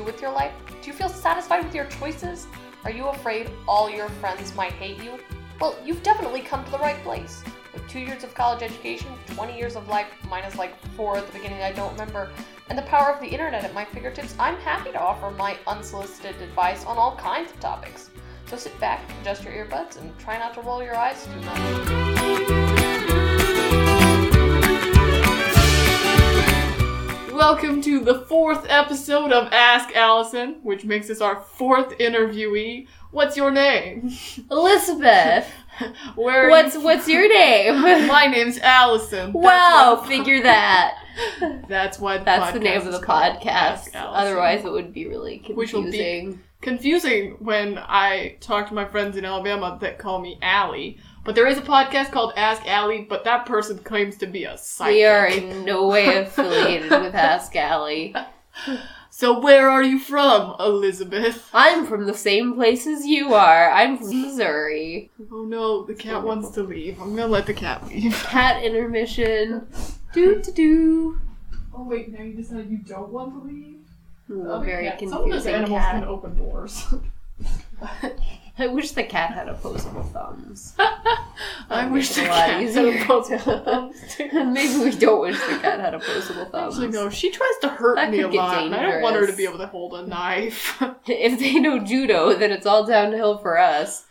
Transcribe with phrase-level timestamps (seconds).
[0.00, 0.52] do with your life?
[0.80, 2.46] Do you feel satisfied with your choices?
[2.84, 5.18] Are you afraid all your friends might hate you?
[5.60, 7.44] Well, you've definitely come to the right place.
[7.74, 11.32] With two years of college education, 20 years of life, minus like four at the
[11.32, 12.30] beginning, I don't remember,
[12.70, 16.40] and the power of the internet at my fingertips, I'm happy to offer my unsolicited
[16.40, 18.10] advice on all kinds of topics.
[18.46, 22.29] So sit back, adjust your earbuds, and try not to roll your eyes too much.
[27.62, 32.86] Welcome to the fourth episode of Ask Allison, which makes this our fourth interviewee.
[33.10, 34.10] What's your name?
[34.50, 35.46] Elizabeth,
[36.14, 37.82] Where what's you- what's your name?
[38.08, 39.32] My name's Allison.
[39.32, 41.04] That's wow, what- figure that.
[41.68, 43.90] That's what That's the name of the podcast.
[43.94, 46.40] Otherwise, it would be really Which will be- confusing.
[46.62, 50.98] confusing when I talk to my friends in Alabama that call me Allie.
[51.24, 54.56] But there is a podcast called Ask Allie, but that person claims to be a
[54.56, 54.94] psychic.
[54.94, 58.14] We are in no way affiliated with Ask Allie.
[59.12, 61.50] So where are you from, Elizabeth?
[61.52, 63.70] I'm from the same place as you are.
[63.70, 65.10] I'm from Missouri.
[65.30, 66.98] Oh no, the cat wants to leave.
[67.02, 68.14] I'm gonna let the cat leave.
[68.30, 69.66] Cat intermission.
[70.14, 71.20] Do do do.
[71.74, 73.80] Oh wait, now you decide you don't want to leave?
[74.30, 76.94] Ooh, oh, Very cat- Some of those confusing animals can open doors.
[78.60, 80.74] I wish the cat had opposable thumbs.
[81.70, 83.96] I wish the cat had opposable thumbs.
[84.32, 86.74] Maybe we don't wish the cat had opposable thumbs.
[86.74, 87.08] Actually, no.
[87.10, 89.44] She tries to hurt That me a lot, and I don't want her to be
[89.44, 90.82] able to hold a knife.
[91.06, 94.06] If they know judo, then it's all downhill for us.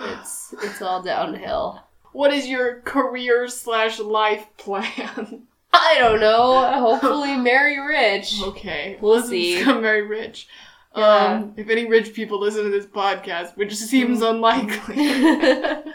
[0.00, 1.82] It's it's all downhill.
[2.12, 5.42] what is your career slash life plan?
[5.72, 6.72] I don't know.
[6.80, 8.40] Hopefully, marry rich.
[8.42, 9.62] okay, We'll see.
[9.64, 10.48] marry rich.
[10.96, 11.34] Yeah.
[11.34, 14.30] Um, if any rich people listen to this podcast, which seems Mm.
[14.30, 15.92] unlikely.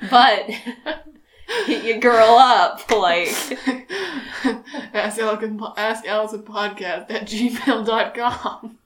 [0.10, 0.48] but
[1.66, 3.28] your girl up, like
[4.94, 8.78] ask Allison, ask Allison podcast at gmail.com.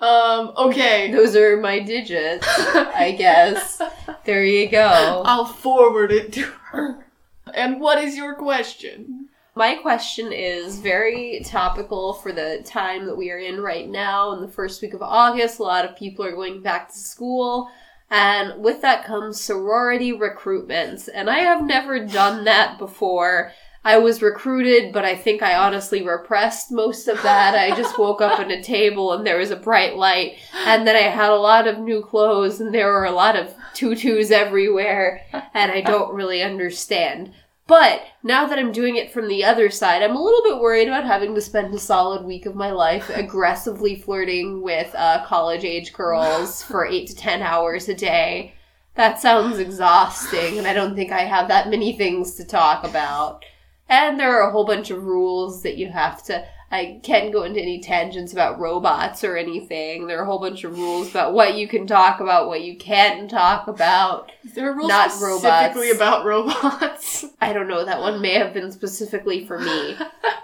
[0.00, 1.10] um, okay.
[1.12, 2.46] those are my digits.
[2.74, 3.80] I guess.
[4.24, 5.22] There you go.
[5.24, 7.06] I'll forward it to her.
[7.54, 9.21] And what is your question?
[9.54, 14.32] My question is very topical for the time that we are in right now.
[14.32, 17.70] In the first week of August, a lot of people are going back to school.
[18.10, 21.06] And with that comes sorority recruitments.
[21.12, 23.52] And I have never done that before.
[23.84, 27.54] I was recruited, but I think I honestly repressed most of that.
[27.54, 30.38] I just woke up at a table and there was a bright light.
[30.66, 33.54] And then I had a lot of new clothes and there were a lot of
[33.74, 35.26] tutus everywhere.
[35.52, 37.34] And I don't really understand.
[37.72, 40.88] But now that I'm doing it from the other side, I'm a little bit worried
[40.88, 45.64] about having to spend a solid week of my life aggressively flirting with uh, college
[45.64, 48.52] age girls for eight to ten hours a day.
[48.96, 53.42] That sounds exhausting, and I don't think I have that many things to talk about.
[53.88, 56.46] And there are a whole bunch of rules that you have to.
[56.72, 60.06] I can't go into any tangents about robots or anything.
[60.06, 62.78] There are a whole bunch of rules about what you can talk about, what you
[62.78, 64.32] can't talk about.
[64.54, 65.96] There a rule Not specifically robots.
[65.96, 67.26] about robots?
[67.42, 67.84] I don't know.
[67.84, 69.96] That one may have been specifically for me,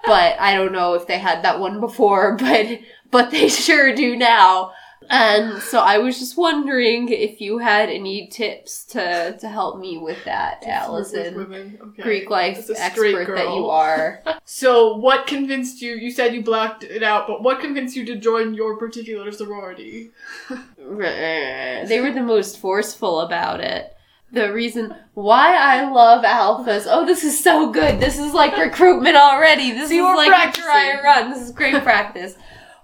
[0.05, 2.37] but I don't know if they had that one before.
[2.49, 4.72] But but they sure do now.
[5.10, 9.97] And so I was just wondering if you had any tips to to help me
[9.97, 12.03] with that, Allison, Women, okay.
[12.03, 14.22] Greek life As a straight expert that you are.
[14.44, 15.94] So, what convinced you?
[15.94, 20.10] You said you blocked it out, but what convinced you to join your particular sorority?
[20.78, 23.94] they were the most forceful about it.
[24.30, 26.86] The reason why I love alphas.
[26.86, 27.98] Oh, this is so good.
[27.98, 29.72] This is like recruitment already.
[29.72, 30.65] This is like practicing.
[30.65, 31.30] a dry run.
[31.30, 32.34] This is great practice.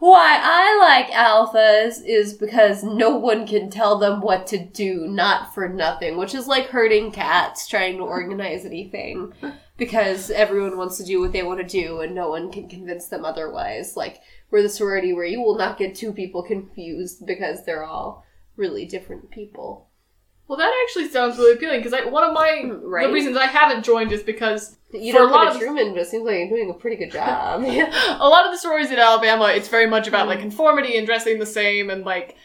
[0.04, 5.54] Why I like alphas is because no one can tell them what to do, not
[5.54, 9.32] for nothing, which is like herding cats trying to organize anything.
[9.76, 13.08] Because everyone wants to do what they want to do and no one can convince
[13.08, 13.96] them otherwise.
[13.96, 14.20] Like,
[14.50, 18.24] we're the sorority where you will not get two people confused because they're all
[18.56, 19.88] really different people.
[20.46, 23.06] Well, that actually sounds really appealing because I, one of my Right?
[23.06, 26.02] the reasons I haven't joined is because You For don't a lot of- Truman, but
[26.02, 27.62] it seems like you're doing a pretty good job.
[27.64, 30.48] a lot of the stories in Alabama, it's very much about like hmm.
[30.48, 32.36] conformity and dressing the same and like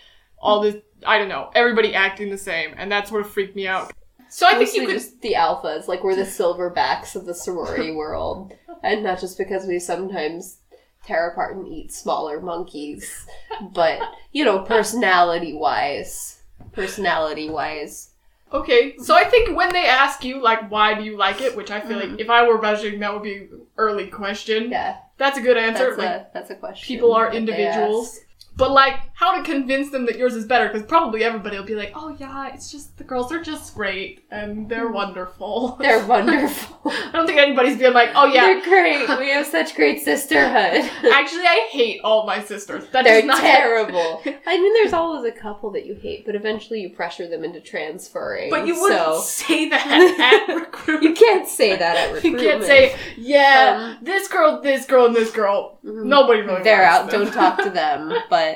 [0.41, 0.77] all this.
[1.05, 3.93] I don't know, everybody acting the same, and that sort of freaked me out.
[4.29, 4.95] So I think you could.
[4.95, 8.53] just the alphas, like we're the silverbacks of the sorority world,
[8.83, 10.59] and not just because we sometimes
[11.05, 13.25] tear apart and eat smaller monkeys,
[13.73, 13.99] but
[14.31, 16.38] you know, personality wise,
[16.71, 18.11] personality wise.
[18.51, 21.69] Okay, so I think when they ask you like why do you like it, which
[21.69, 24.63] I feel like if I were budgeting that would be an early question.
[24.63, 24.71] Mm-hmm.
[24.71, 25.85] Yeah, That's a good answer.
[25.95, 26.87] that's like a that's a question.
[26.87, 28.19] people are individuals.
[28.59, 31.75] But like, how to convince them that yours is better because probably everybody will be
[31.75, 36.77] like, "Oh yeah, it's just the girls are just great and they're wonderful." They're wonderful.
[36.91, 39.07] I don't think anybody's being like, "Oh yeah." They're great.
[39.19, 40.81] We have such great sisterhood.
[41.13, 42.85] Actually, I hate all my sisters.
[42.91, 44.21] That They're is not terrible.
[44.25, 47.59] I mean, there's always a couple that you hate, but eventually you pressure them into
[47.61, 48.49] transferring.
[48.49, 51.03] But you wouldn't so say that at recruitment.
[51.03, 52.43] you can't say that at recruitment.
[52.43, 55.77] You can't say, yeah, Um, this girl, this girl, and this girl.
[55.85, 56.05] Mhm.
[56.05, 57.09] Nobody really they're out.
[57.09, 57.23] them.
[57.25, 58.13] Don't talk to them.
[58.29, 58.48] But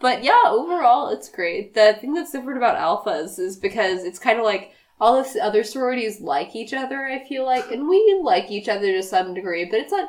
[0.00, 1.74] but yeah, overall it's great.
[1.74, 5.64] The thing that's different about alphas is because it's kind of like all the other
[5.64, 7.04] sororities like each other.
[7.06, 10.08] I feel like, and we like each other to some degree, but it's like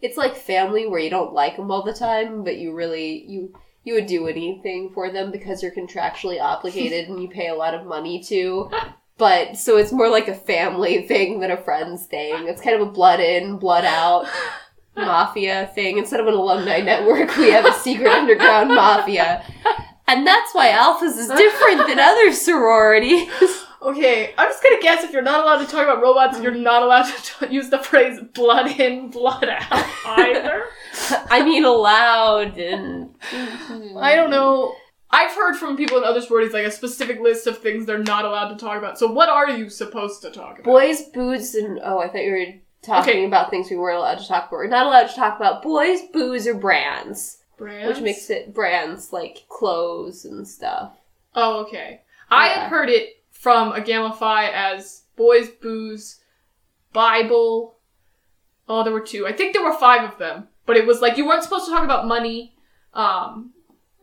[0.00, 3.54] it's like family where you don't like them all the time, but you really you.
[3.86, 7.74] You would do anything for them because you're contractually obligated and you pay a lot
[7.74, 8.70] of money to.
[9.16, 12.48] But so it's more like a family thing than a friends thing.
[12.48, 14.26] It's kind of a blood in, blood out
[14.96, 15.98] mafia thing.
[15.98, 19.44] Instead of an alumni network, we have a secret underground mafia.
[20.06, 23.28] And that's why Alphas is different than other sororities.
[23.84, 26.82] Okay, I'm just gonna guess if you're not allowed to talk about robots, you're not
[26.82, 30.64] allowed to t- use the phrase blood in, blood out either.
[31.28, 33.14] I mean, allowed and.
[33.98, 34.74] I don't know.
[35.10, 38.24] I've heard from people in other sororities like a specific list of things they're not
[38.24, 38.98] allowed to talk about.
[38.98, 40.64] So what are you supposed to talk about?
[40.64, 41.78] Boys, booze, and.
[41.84, 42.46] Oh, I thought you were
[42.84, 43.24] talking Okay.
[43.24, 44.52] about things we weren't allowed to talk about.
[44.52, 47.38] We're not allowed to talk about boys, booze, or brands.
[47.56, 47.88] Brands?
[47.88, 50.92] Which makes it brands like clothes and stuff.
[51.34, 52.02] Oh, okay.
[52.30, 56.20] I had heard it from a Gamma Phi as boys, booze,
[56.92, 57.76] Bible.
[58.68, 59.26] Oh, there were two.
[59.26, 60.48] I think there were five of them.
[60.66, 62.54] But it was like you weren't supposed to talk about money.
[62.94, 63.52] Um,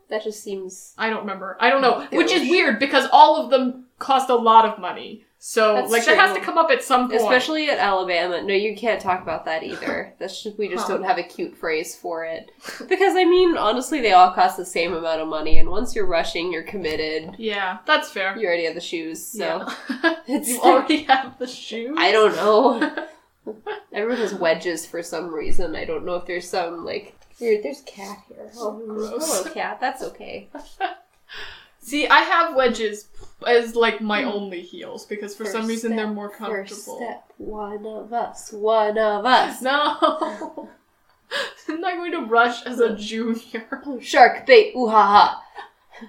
[0.09, 0.93] That just seems.
[0.97, 1.57] I don't remember.
[1.59, 2.05] I don't know.
[2.11, 5.25] Which is weird because all of them cost a lot of money.
[5.43, 7.19] So That's like that has to come up at some point.
[7.19, 8.43] Especially at Alabama.
[8.43, 10.13] No, you can't talk about that either.
[10.19, 10.93] That's just, we just Huh.
[10.93, 12.51] don't have a cute phrase for it.
[12.87, 16.05] Because I mean, honestly, they all cost the same amount of money, and once you're
[16.05, 17.33] rushing, you're committed.
[17.39, 18.37] Yeah, that's fair.
[18.37, 19.65] You already have the shoes, so
[19.99, 20.15] yeah.
[20.27, 20.47] it's.
[20.47, 21.95] you already have the shoes.
[21.97, 23.07] I don't know.
[23.91, 25.75] Everyone has wedges for some reason.
[25.75, 27.15] I don't know if there's some like.
[27.39, 28.51] Here, there's cat here.
[28.57, 29.41] Oh, oh Gross.
[29.41, 29.79] hello, cat.
[29.81, 30.49] That's okay.
[31.79, 33.07] See, I have wedges
[33.47, 35.67] as like my only heels because for some Hmm.
[35.67, 36.63] First reason they're more comfortable.
[36.67, 39.61] First step, one of us, one of us.
[39.61, 40.69] No.
[41.69, 43.65] I'm not going to rush as a junior.
[44.01, 46.07] Shark bait, ooh ha ha.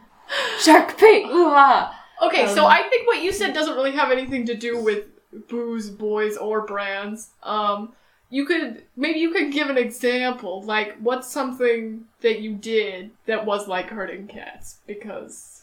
[0.59, 1.99] Shark bait, ooh ha.
[2.23, 5.05] Okay, so Um, I think what you said doesn't really have anything to do with
[5.49, 7.31] booze, boys, or brands.
[7.43, 7.93] Um,
[8.31, 13.45] you could maybe you could give an example, like what's something that you did that
[13.47, 15.62] was like hurting cats because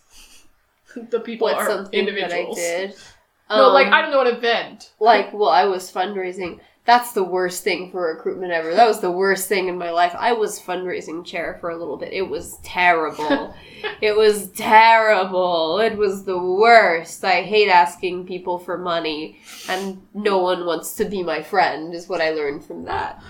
[1.09, 2.55] the people What's are something individuals.
[2.57, 2.95] that I did?
[3.51, 4.93] No, like Um, I don't know an event.
[4.99, 6.59] like well i was fundraising.
[6.85, 8.73] That's the worst thing for recruitment ever.
[8.75, 10.15] That was the worst thing in my life.
[10.17, 12.13] I was fundraising chair for a little bit.
[12.13, 13.53] It was terrible.
[14.01, 15.79] It was terrible.
[15.79, 17.23] It was the worst.
[17.23, 22.07] I hate asking people for money and no one wants to be my friend is
[22.07, 23.21] what i learned from that.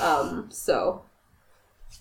[0.00, 1.02] Um so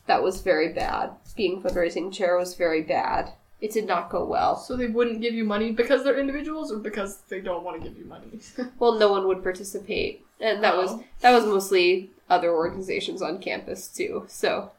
[0.08, 1.12] that was very bad.
[1.36, 5.34] Being fundraising chair was very bad it did not go well So they wouldn't give
[5.34, 8.40] you money because they're individuals, or because they don't want to give you money.
[8.80, 11.04] Well, no one would participate, and that was Oh.
[11.22, 14.26] that was mostly other organizations on campus too.
[14.28, 14.72] So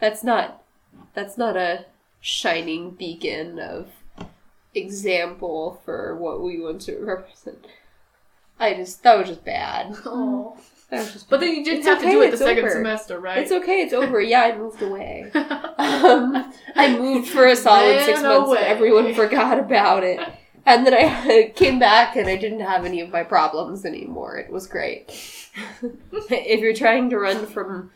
[0.00, 0.62] that's not
[1.14, 1.86] that's not a
[2.20, 3.88] shining beacon of
[4.74, 7.66] example for what we want to represent.
[8.58, 9.96] I just that was just bad.
[10.04, 10.56] oh.
[10.90, 12.70] That was just But then you didn't It's have to do it the second over.
[12.72, 13.38] semester, right?
[13.38, 13.80] it's okay.
[13.82, 14.20] It's over.
[14.20, 15.30] Yeah, I moved away.
[15.78, 18.58] Um, I moved for a solid six months, away.
[18.58, 20.18] and everyone forgot about it.
[20.64, 24.36] And then I came back, and I didn't have any of my problems anymore.
[24.38, 25.04] It was great.
[26.30, 27.90] if you're trying to run from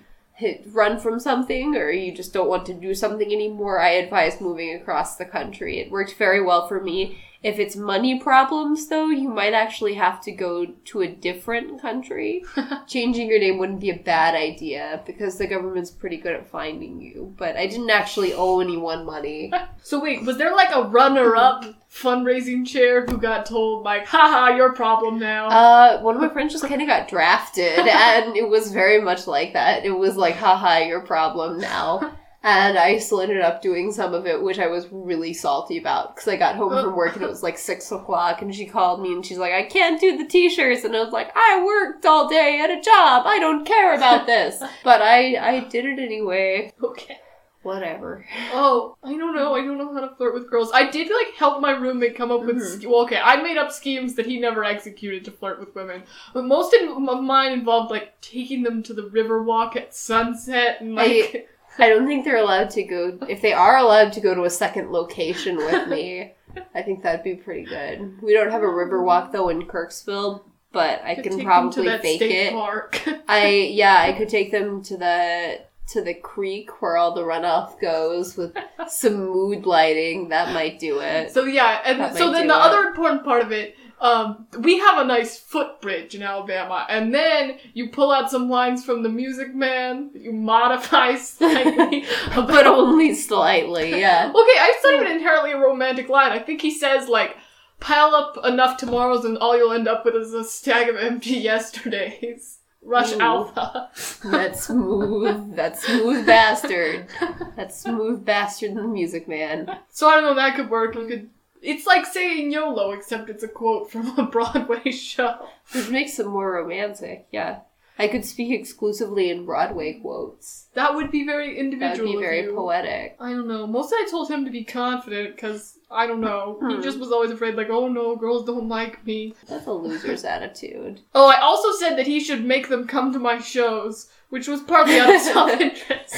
[0.73, 4.75] run from something, or you just don't want to do something anymore, I advise moving
[4.75, 5.79] across the country.
[5.81, 7.19] It worked very well for me.
[7.43, 12.45] If it's money problems, though, you might actually have to go to a different country.
[12.87, 17.01] Changing your name wouldn't be a bad idea because the government's pretty good at finding
[17.01, 17.35] you.
[17.39, 19.53] But I didn't actually owe anyone money.
[19.83, 24.73] So wait, was there like a runner-up fundraising chair who got told like, haha, your
[24.73, 25.49] problem now?
[25.49, 29.27] Uh, one of my friends just kind of got drafted, and it was very much
[29.27, 29.87] like that.
[29.87, 32.15] It was like, haha, your problem now.
[32.43, 36.15] And I still ended up doing some of it, which I was really salty about
[36.17, 39.03] because I got home from work and it was like six o'clock, and she called
[39.03, 40.85] me and she's like, I can't do the t shirts.
[40.85, 43.25] And I was like, I worked all day at a job.
[43.27, 44.63] I don't care about this.
[44.85, 46.73] But I, I did it anyway.
[46.83, 47.19] okay.
[47.63, 48.25] Whatever.
[48.55, 49.55] Oh, I don't know.
[49.55, 50.71] I don't know how to flirt with girls.
[50.73, 52.57] I did like help my roommate come up with.
[52.57, 52.81] Mhm.
[52.81, 56.05] sch- Well, okay, I made up schemes that he never executed to flirt with women,
[56.33, 60.95] but most of mine involved like taking them to the river walk at sunset and
[60.95, 61.07] like.
[61.07, 61.45] I
[61.79, 63.19] don't think they're allowed to go.
[63.29, 66.35] If they are allowed to go to a second location with me,
[66.75, 68.21] I think that'd be pretty good.
[68.23, 71.97] We don't have a river um, walk though in Kirksville, but I Could can probably
[71.99, 72.53] fake it.
[72.53, 73.01] Park.
[73.29, 75.61] I yeah, I could take them to the
[75.93, 78.55] to the creek where all the runoff goes with
[78.89, 80.29] some mood lighting.
[80.29, 81.33] That might do it.
[81.33, 82.61] So yeah, and That so then the it.
[82.61, 87.59] other important part of it, um, we have a nice footbridge in Alabama, and then
[87.75, 92.07] you pull out some lines from the Music Man, you modify slightly.
[92.35, 94.29] But only slightly, yeah.
[94.31, 96.33] okay, I it's not even inherently a romantic line.
[96.33, 97.37] I think he says like,
[97.79, 101.35] "Pile up enough tomorrows, and all you'll end up with is a stag of empty
[101.35, 103.21] yesterdays." Rush Ooh.
[103.21, 103.91] Alpha.
[104.25, 107.09] That smooth, that smooth bastard.
[107.57, 109.71] That smooth bastard, in the music man.
[109.91, 110.35] So I don't know.
[110.35, 110.95] That could work.
[110.95, 111.31] You could.
[111.63, 115.47] It's like saying YOLO, except it's a quote from a Broadway show.
[115.73, 117.61] Which makes it more romantic, yeah.
[118.01, 120.69] I could speak exclusively in Broadway quotes.
[120.75, 121.97] That would be very individual.
[121.97, 122.55] That would be very you.
[122.55, 123.17] poetic.
[123.21, 123.67] I don't know.
[123.67, 126.57] Mostly I told him to be confident because I don't know.
[126.69, 126.83] He Hmm.
[126.83, 129.35] just was always afraid, like, oh no, girls don't like me.
[129.49, 131.01] That's a loser's attitude.
[131.15, 134.61] Oh, I also said that he should make them come to my shows, which was
[134.63, 136.15] partly out of self interest.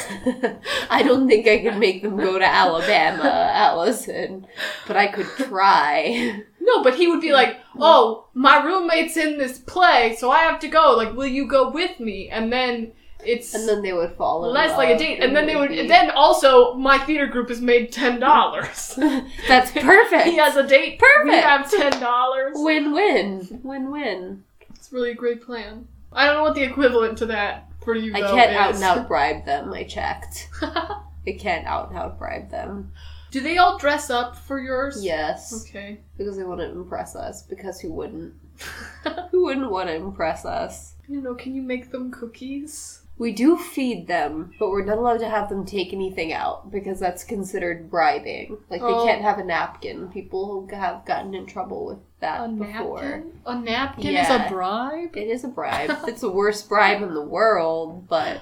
[0.91, 4.47] I don't think I could make them go to Alabama, Allison,
[4.87, 6.45] but I could try.
[6.65, 10.61] no, but he would be like, oh, my roommate's in this play, so I have
[10.61, 10.95] to go.
[10.97, 12.29] Like, will you go with me?
[12.31, 12.93] And then
[13.25, 14.79] it's And then they would fall in less love.
[14.79, 15.23] like a date.
[15.23, 15.69] And then they would.
[15.71, 18.95] be- Then also, my theater group has made ten dollars.
[19.49, 20.25] That's perfect.
[20.25, 20.99] he has a date.
[20.99, 21.25] Perfect.
[21.27, 22.53] We have ten dollars.
[22.57, 23.61] Win-win.
[23.63, 24.45] Win-win.
[24.75, 25.87] It's really a great plan.
[26.13, 28.83] I don't know what the equivalent to that for you I though can't out and
[28.85, 30.49] out bribe them, I checked.
[30.63, 32.93] I can't out and out bribe them.
[33.33, 35.03] Do they all dress up for yours?
[35.03, 35.65] Yes.
[35.67, 36.01] Okay.
[36.19, 37.43] Because they want to impress us.
[37.43, 38.35] Because who wouldn't?
[39.31, 40.95] who wouldn't want to impress us?
[41.09, 41.35] You know.
[41.35, 43.01] Can you make them cookies?
[43.17, 46.99] We do feed them, but we're not allowed to have them take anything out because
[47.01, 48.59] that's considered bribing.
[48.69, 49.07] Like they Oh.
[49.07, 50.09] can't have a napkin.
[50.09, 53.03] People have gotten in trouble with that A before.
[53.03, 53.41] napkin?
[53.47, 55.17] A napkin is a bribe?
[55.17, 55.91] It is a bribe.
[56.09, 58.41] it's the worst bribe in the world, but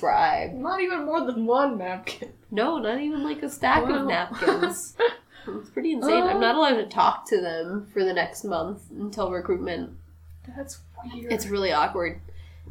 [0.00, 0.52] bribe.
[0.54, 2.32] Not even more than one napkin.
[2.50, 4.00] No, not even like a stack Wow.
[4.02, 4.96] of napkins.
[5.46, 6.22] It's pretty insane.
[6.22, 6.28] Oh.
[6.28, 9.90] I'm not allowed to talk to them for the next month until recruitment.
[10.56, 10.78] That's
[11.12, 11.32] weird.
[11.32, 12.20] It's really awkward.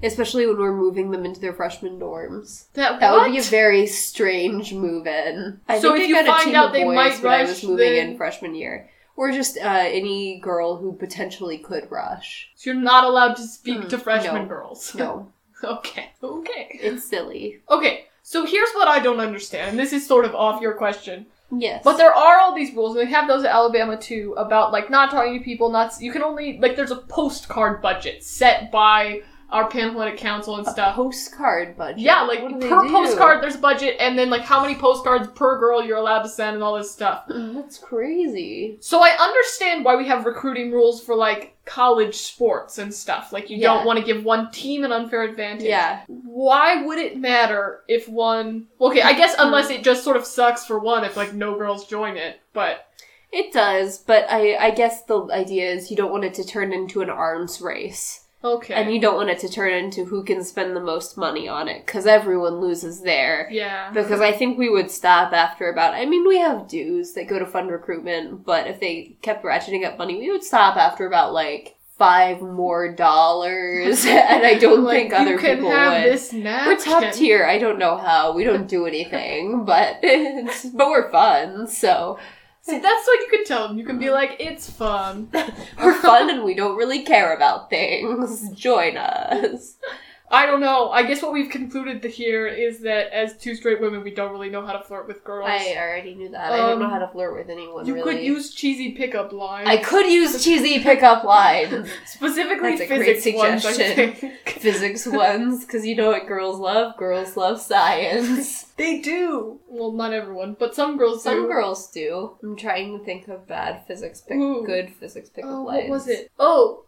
[0.02, 2.66] Especially when we're moving them into their freshman dorms.
[2.74, 5.62] that, That would be a very strange move in.
[5.70, 7.24] I So think if I you got a find team out of they boys might
[7.24, 8.90] when I rush, was moving then- in freshman year.
[9.16, 12.50] Or just uh, any girl who potentially could rush.
[12.56, 14.48] So you're not allowed to speak Hmm, to freshman no.
[14.48, 14.96] girls.
[14.96, 15.32] No,
[15.78, 16.12] okay.
[16.22, 16.80] Okay.
[16.82, 17.62] it's silly.
[17.70, 18.06] Okay.
[18.22, 21.26] So here's what I don't understand, and this is sort of off your question.
[21.52, 21.82] Yes.
[21.84, 24.90] But there are all these rules, and they have those at Alabama too, about like
[24.90, 29.22] not talking to people, not you can only like there's a postcard budget set by
[29.54, 30.94] our Panhellenic Council and stuff.
[30.94, 32.00] a postcard budget.
[32.00, 34.74] Yeah, like What do they per postcard there's a budget, and then like how many
[34.74, 37.26] postcards per girl you're allowed to send, and all this stuff.
[37.30, 38.78] That's crazy.
[38.82, 43.32] So I understand why we have recruiting rules for like college sports and stuff.
[43.32, 43.76] Like you Yeah.
[43.76, 45.68] don't want to give one team an unfair advantage.
[45.68, 46.02] Yeah.
[46.08, 48.66] Why would it matter if one?
[48.82, 49.46] Okay, I guess mm-hmm.
[49.46, 52.88] unless it just sort of sucks for one if like no girls join it, but.
[53.32, 56.72] It does, but I, I guess the idea is you don't want it to turn
[56.72, 58.23] into an arms race.
[58.44, 58.74] Okay.
[58.74, 61.68] And you don't want it to turn into who can spend the most money on
[61.70, 63.48] it, because everyone loses there.
[63.52, 63.90] yeah.
[63.92, 65.94] Because I think we would stop after about.
[65.94, 69.86] I mean, we have dues that go to fund recruitment, but if they kept ratcheting
[69.86, 74.06] up money, we would stop after about like five more dollars.
[74.08, 76.04] and I don't Like, think other people would.
[76.04, 77.46] this We're top tier.
[77.46, 78.34] I don't know how.
[78.34, 81.68] We don't do anything, but it's, but we're fun.
[81.68, 82.20] So
[82.64, 83.78] See, that's what you can tell them.
[83.78, 84.16] You can be uh-huh.
[84.16, 85.30] like, it's fun.
[85.84, 88.50] we're fun, and we don't really care about things.
[88.52, 89.76] Join us.
[90.34, 90.90] I don't know.
[90.90, 94.50] I guess what we've concluded here is that as two straight women, we don't really
[94.50, 95.48] know how to flirt with girls.
[95.50, 96.52] I already knew that.
[96.52, 97.86] I don't know Um, how to flirt with anyone.
[97.86, 98.16] you really.
[98.16, 99.70] could use cheesy pickup lines.
[99.70, 101.88] I could use cheesy pickup lines.
[102.08, 104.14] Specifically That's a great physics ones, I suggestion.
[104.14, 104.34] think.
[104.64, 106.98] Physics ones, because you know what girls love?
[106.98, 108.64] Girls love science.
[108.78, 109.60] they do.
[109.68, 111.48] Well, not everyone, but some girls Some do.
[111.48, 112.38] girls do.
[112.42, 114.66] I'm trying to think of bad physics pick Ooh.
[114.66, 115.90] good physics pickup Oh, lines.
[115.90, 116.32] what was it?
[116.40, 116.86] Oh,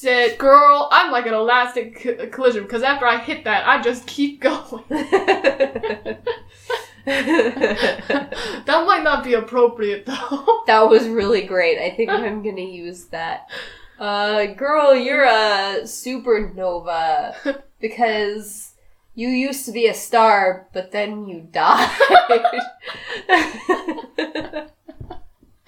[0.00, 4.06] said, "Girl, I'm like an elastic c- collision because after I hit that, I just
[4.06, 4.84] keep going."
[7.04, 10.62] that might not be appropriate though.
[10.66, 11.78] that was really great.
[11.78, 13.50] I think I'm gonna use that.
[13.98, 18.72] Uh, girl, you're a supernova because
[19.14, 21.90] you used to be a star, but then you died.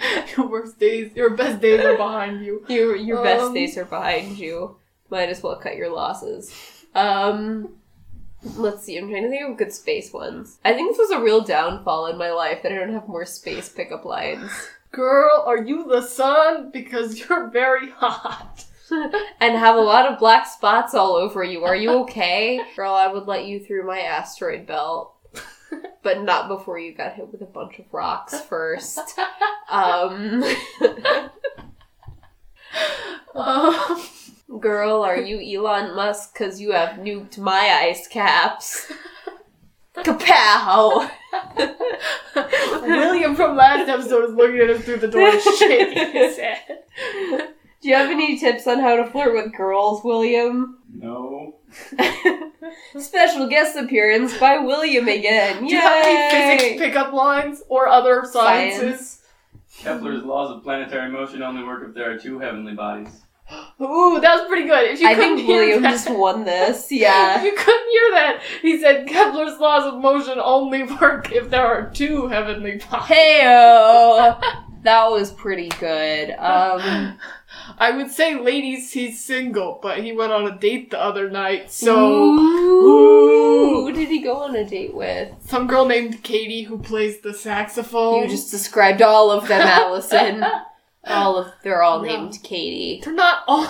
[0.37, 2.64] your worst days, your best days are behind you.
[2.68, 4.76] your your best Um, days are behind you.
[5.11, 6.54] Might as well cut your losses.
[6.94, 7.75] Um,
[8.56, 10.59] Let's see, I'm trying to think of good space ones.
[10.64, 13.25] I think this was a real downfall in my life that I don't have more
[13.25, 14.50] space pickup lines.
[14.90, 16.71] Girl, are you the sun?
[16.73, 18.64] Because you're very hot.
[19.40, 21.64] and have a lot of black spots all over you.
[21.64, 22.61] Are you okay?
[22.76, 25.14] Girl, I would let you through my asteroid belt.
[26.02, 28.99] But not before you got hit with a bunch of rocks first.
[29.71, 30.43] Um,
[33.35, 34.02] Um,
[34.61, 38.93] girl, are you Elon Musk because you have nuked my ice caps?
[39.97, 41.09] Kapow!
[42.83, 46.59] William from last episode is looking at us through the door shaking his head.
[47.81, 50.79] Do you have any tips on how to flirt with girls, William?
[50.93, 51.57] No.
[52.99, 55.64] Special guest appearance by William again.
[55.67, 56.57] Do you have any Yay!
[56.59, 59.21] physics pickup lines or other sciences?
[59.79, 63.23] Kepler's laws of planetary motion only work if there are two heavenly bodies.
[63.81, 64.93] Ooh, that was pretty good.
[64.93, 66.87] If you I couldn't think hear William that, just won this.
[66.91, 71.67] If you couldn't hear that, he said Kepler's laws of motion only work if there
[71.67, 73.09] are two heavenly bodies.
[73.09, 74.41] Heyo.
[74.83, 76.31] That was pretty good.
[76.31, 77.19] Um,
[77.79, 81.71] I would say, ladies, he's single, but he went on a date the other night,
[81.71, 83.85] so Ooh.
[83.87, 85.33] Who did he go on a date with?
[85.47, 88.23] some girl named Katie who plays the saxophone.
[88.23, 90.45] You just described all of them, Allison.
[91.04, 92.16] All of they're all Yeah.
[92.16, 93.00] named Katie.
[93.04, 93.66] They're not all.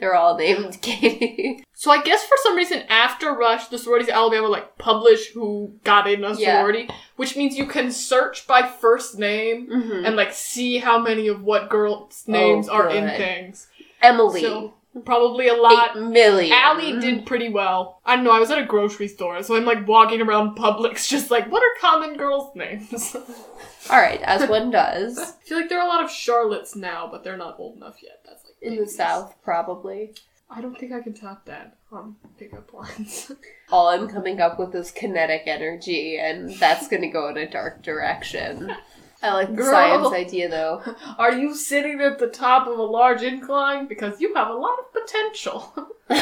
[0.00, 1.64] They're all named Katie.
[1.72, 6.08] so I guess for some reason after Rush, the sororities Alabama like publish who got
[6.08, 6.56] in a Yeah.
[6.58, 10.04] sorority, which means you can search by first name Mhm.
[10.06, 13.16] and like see how many of what girls' names Oh, are in good.
[13.16, 13.68] things.
[14.02, 14.42] Emily.
[14.42, 14.74] So
[15.04, 15.96] probably a lot.
[15.96, 16.52] Eight million.
[16.52, 18.00] Allie did pretty well.
[18.04, 21.08] I don't know, I was at a grocery store, so I'm like walking around Publix
[21.10, 23.14] just like, what are common girls' names?
[23.90, 27.08] All right, as one does I feel like there are a lot of Charlottes now,
[27.10, 28.20] but they're not old enough yet.
[28.24, 28.88] That's like in the.
[28.88, 30.14] South, probably.
[30.50, 33.30] I don't think I can top that on pickup lines.
[33.70, 37.48] All I'm coming up with is kinetic energy, and that's going to go in a
[37.48, 38.74] dark direction.
[39.20, 39.70] I like the Girl.
[39.70, 40.82] science idea though.
[41.18, 43.88] are you sitting at the top of a large incline?
[43.88, 45.72] Because you have a lot of potential.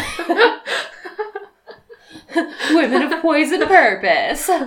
[2.71, 4.51] Women of poison purpose.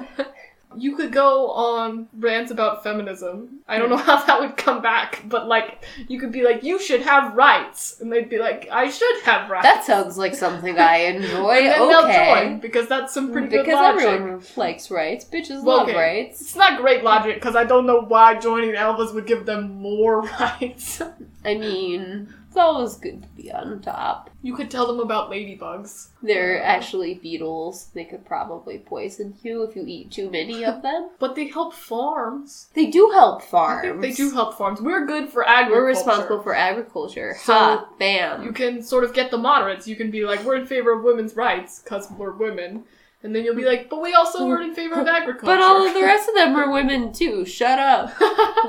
[0.77, 3.59] you could go on rants about feminism.
[3.67, 6.79] I don't know how that would come back, but like, you could be like, you
[6.79, 7.99] should have rights.
[7.99, 9.65] And they'd be like, I should have rights.
[9.65, 11.51] That sounds like something I enjoy.
[11.51, 12.33] and then they'll okay.
[12.45, 13.97] join, because that's some pretty good logic.
[13.97, 15.25] Because everyone likes rights.
[15.25, 15.97] Bitches Well, love okay.
[15.97, 16.41] rights.
[16.41, 20.21] It's not great logic, because I don't know why joining Elvis would give them more
[20.39, 21.01] rights.
[21.43, 24.29] I mean, it's always good to be on top.
[24.41, 26.07] you could tell them about ladybugs.
[26.23, 27.91] They're actually beetles.
[27.93, 31.11] They could probably poison you if you eat too many of them.
[31.19, 32.69] But they help farms.
[32.73, 34.01] They do help farms.
[34.01, 34.81] they do help farms.
[34.81, 35.81] We're good for agriculture.
[35.81, 37.35] We're responsible for agriculture.
[37.39, 38.43] So, ha, bam.
[38.43, 39.87] You can sort of get the moderates.
[39.87, 42.83] You can be like, we're in favor of women's rights because we're women.
[43.21, 45.45] And then you'll be like, but we also are in favor of agriculture.
[45.45, 47.43] but all of the rest of them are women too.
[47.45, 48.13] Shut up.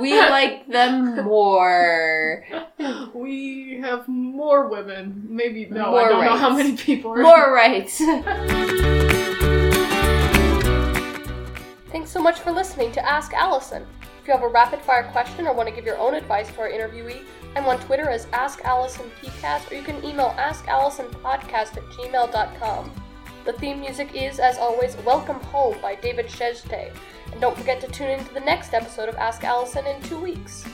[0.00, 2.44] We like them more.
[3.20, 5.26] We have more women.
[5.28, 7.22] Maybe, no, More I don't know how many people are.
[7.22, 7.98] More rights.
[11.90, 13.87] Thanks so much for listening to Ask Allison.
[14.20, 16.61] If you have a rapid fire question or want to give your own advice to
[16.61, 17.22] our interviewee,
[17.56, 22.92] I'm on Twitter as AskAllisonPcast or you can email AskAllisonPodcast at gmail.com.
[23.44, 26.90] The theme music is, as always, Welcome Home by David Chesney.
[27.33, 30.20] And don't forget to tune in to the next episode of Ask Allison in two
[30.20, 30.64] weeks.